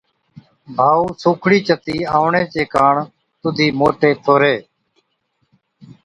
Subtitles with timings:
[0.77, 2.93] ڀائُو، سُوکڙِي چتِي آوَڻي چي ڪاڻ
[3.41, 4.55] تُڌي موٽي ٿوري۔